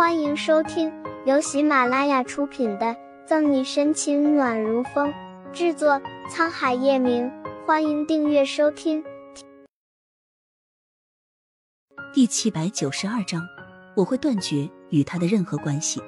[0.00, 0.90] 欢迎收听
[1.26, 2.86] 由喜马拉雅出品的
[3.26, 5.12] 《赠你深情暖如风》，
[5.52, 7.30] 制作沧海夜明。
[7.66, 9.04] 欢迎订阅收听。
[12.14, 13.46] 第七百九十二章，
[13.94, 16.00] 我会断绝与他的任何关系。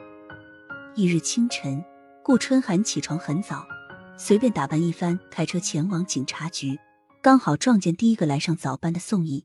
[0.95, 1.84] 一日清晨，
[2.24, 3.62] 顾春寒起床很早，
[4.16, 6.80] 随便打扮一番，开车前往警察局，
[7.20, 9.45] 刚好撞见第一个来上早班的宋毅。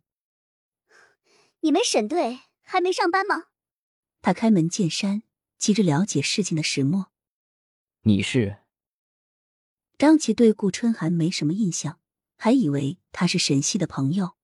[1.60, 3.44] 你们沈队还没上班吗？
[4.28, 5.24] 他开门见山，
[5.58, 7.14] 急着了解事情的始末。
[8.02, 8.58] 你是？
[9.98, 12.02] 张琪对顾春寒没什么印象，
[12.36, 14.36] 还以为他是沈西的朋友。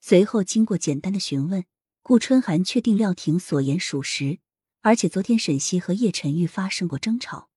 [0.00, 1.64] 随后经过简单的询问，
[2.02, 4.38] 顾春寒确定廖婷所言属实，
[4.82, 7.48] 而且昨天沈西和叶晨玉发生过争吵。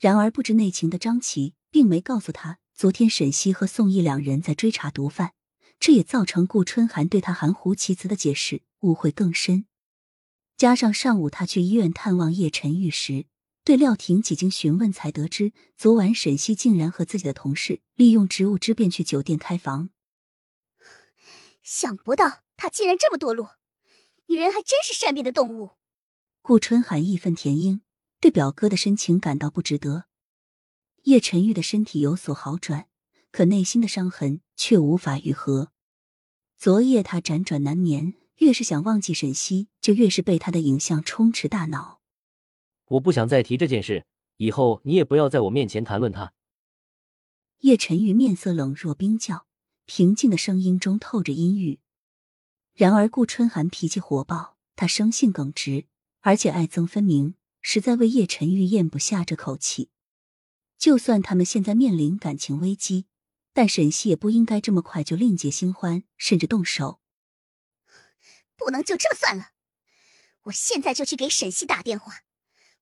[0.00, 5.34] 然而不知内情的张琪并没告诉他，昨天沈西和宋毅两人在追查毒贩。
[5.78, 9.66] 这也造成顾春寒对他含糊其辞的解释误会更深，
[10.58, 13.26] 加上上午他去医院探望叶晨玉时，
[13.62, 19.90] 对廖婷几经询问才得知，昨晚沈西竟然和自己的同事利用职务之便去酒店开房。
[21.62, 23.52] 想不到他竟然这么堕落，
[24.26, 25.76] 女人还真是善变的动物。
[26.42, 27.82] 顾春寒义愤填膺，
[28.20, 30.06] 对表哥的深情感到不值得。
[31.04, 32.88] 叶晨玉的身体有所好转。
[33.30, 35.70] 可内心的伤痕却无法愈合。
[36.56, 42.00] 昨夜他辗转难眠，越是想忘记沈西，就越是被他的影像充斥大脑。
[42.86, 44.04] 我不想再提这件事，
[44.36, 46.32] 以后你也不要在我面前谈论他。
[47.58, 49.46] 叶晨玉面色冷若冰窖，
[49.86, 51.80] 平静的声音中透着阴郁。
[52.74, 55.86] 然而顾春寒脾气火爆，他生性耿直，
[56.20, 59.90] 而且爱憎分明，实在为叶晨玉咽不下这口气。
[60.78, 63.06] 就算他们现在面临感情危机。
[63.52, 67.00] 但沈西也不应该这么快就另结新欢，甚至动手。
[68.58, 69.52] 不能就这么算了，
[70.42, 72.24] 我现在就去给沈西打电话，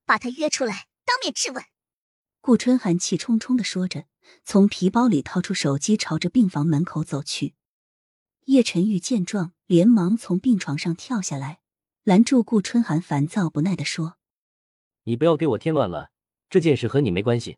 [0.03, 1.63] 把他约出来当面质问。
[2.41, 4.07] 顾春寒气冲冲的说着，
[4.43, 7.55] 从皮包里掏出手机，朝着病房门口走去。
[8.45, 11.61] 叶晨玉见状，连忙从病床上跳下来，
[12.03, 14.17] 拦住顾春寒，烦躁不耐的说
[15.05, 16.11] ：“你不要给我添乱了，
[16.49, 17.57] 这件事和你没关系。”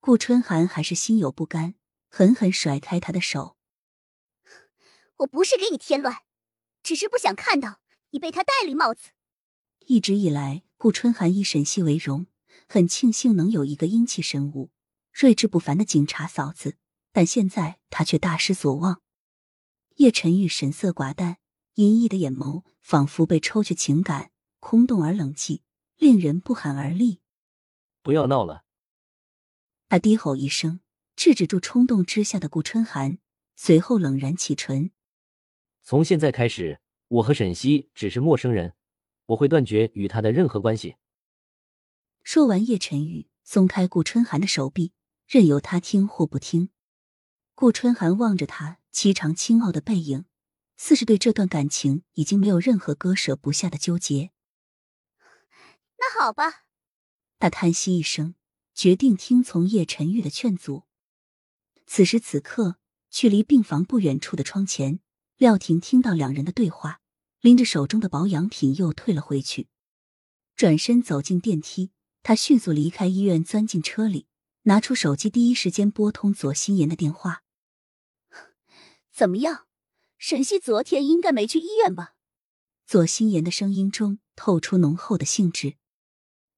[0.00, 1.74] 顾春寒还是心有不甘。
[2.08, 3.58] 狠狠甩开他的手。
[5.16, 6.22] 我不是给你添乱，
[6.86, 7.80] 只是不想看到
[8.10, 9.10] 你被他戴绿帽子。
[9.86, 12.26] 一直以来，顾春寒以沈西为荣，
[12.68, 14.70] 很庆幸能有一个英气神武、
[15.10, 16.76] 睿智不凡的警察嫂子。
[17.10, 19.02] 但现在他却大失所望。
[19.96, 21.38] 叶晨玉神色寡淡，
[21.74, 24.30] 阴翳的眼眸仿佛被抽去情感，
[24.60, 25.62] 空洞而冷寂，
[25.96, 27.20] 令人不寒而栗。
[28.02, 28.64] 不要闹了！
[29.88, 30.78] 他低吼一声。
[31.16, 33.18] 制止住冲动之下的顾春寒，
[33.56, 34.92] 随后冷然启唇
[35.88, 38.74] ：“从现在开始，我和沈西只是陌生人，
[39.26, 40.96] 我会断绝与他的任何关系。”
[42.24, 44.92] 说完，叶晨玉松开顾春寒的手臂，
[45.28, 46.70] 任由他听或不听。
[47.54, 50.24] 顾春寒望着他颀长清傲的背影，
[50.76, 54.32] 似是对这段感情已经没有任何割舍不下的纠结。
[55.98, 56.64] 那好吧，
[57.38, 58.34] 他叹息一声，
[58.74, 60.82] 决定听从叶晨玉的劝阻。
[61.86, 64.98] 此时此刻，距离病房不远处的窗前，
[65.38, 67.00] 廖婷听到两人的对话，
[67.42, 69.68] 拎着手中的保养品又退了回去，
[70.54, 71.90] 转身走进电梯。
[72.22, 74.26] 他迅速离开医院，钻进车里，
[74.62, 77.42] 拿出手机，第一时间拨通左心言的电话。
[79.12, 79.66] 怎么样，
[80.16, 82.14] 沈西昨天应该没去医院吧？
[82.86, 85.76] 左心言的声音中透出浓厚的兴致。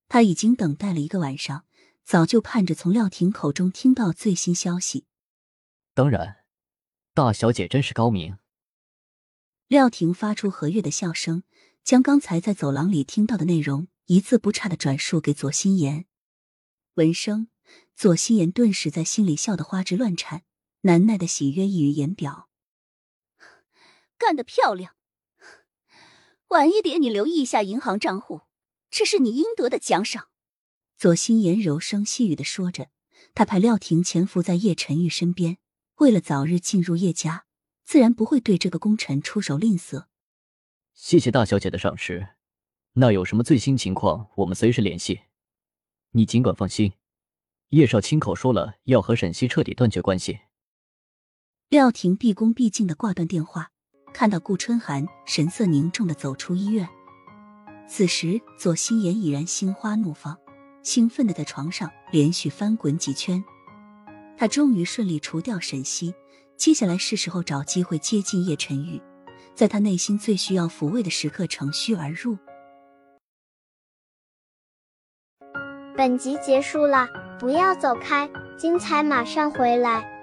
[0.09, 1.67] 他已经等待了一个晚上，
[2.05, 5.05] 早就盼着从廖婷口中听到最新消息。
[5.95, 6.45] 当然，
[7.13, 8.39] 大小姐真是高明。
[9.69, 11.43] 廖婷发出和悦的笑声，
[11.85, 16.07] 将刚才在走廊里听到的内容一字不差的转述给左心言。
[16.95, 17.49] 闻声，
[17.95, 20.45] 左心言顿时在心里笑得花枝乱颤，
[20.81, 22.49] 难耐的喜悦溢于言表。
[24.17, 24.95] 干得漂亮！
[26.49, 28.45] 晚一点你留意一下银行账户，
[28.91, 30.29] 这是你应得的奖赏。
[30.97, 32.89] 左心言柔声细语的说着，
[33.35, 35.59] 他派廖婷潜伏在叶晨玉身边。
[35.97, 37.45] 为了早日进入叶家，
[37.89, 40.05] 自然不会对这个功臣出手吝啬。
[40.93, 42.35] 谢谢大小姐的赏识，
[42.93, 45.23] 那有什么最新情况，我们随时联系。
[46.11, 46.93] 你尽管放心，
[47.71, 50.41] 叶少亲口说了要和沈西彻底断绝关系。
[51.71, 53.71] 廖婷毕恭毕敬的挂断电话，
[54.13, 56.87] 看到顾春寒神色凝重的走出医院。
[57.89, 60.37] 此时左心言已然心花怒放，
[60.83, 63.43] 兴奋的在床上连续翻滚几圈。
[64.37, 66.15] 他终于顺利除掉沈西，
[66.59, 69.01] 接下来是时候找机会接近叶晨玉，
[69.55, 72.37] 在他内心最需要抚慰的时刻乘虚而入。
[75.97, 77.07] 本集结束了，
[77.39, 78.29] 不要走开，
[78.59, 80.18] 精彩马上回来。